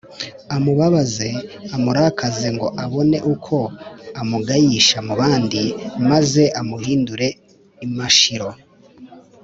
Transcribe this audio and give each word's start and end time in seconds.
amubabaze, 0.55 1.29
amurakaze 1.75 2.47
ngo 2.55 2.67
abone 2.83 3.17
uko 3.33 3.57
amugayisha 4.21 4.97
mu 5.07 5.13
bandi, 5.21 5.63
maze 6.09 6.43
amu 6.59 6.75
hindure 6.83 7.27
imashiro 7.85 8.49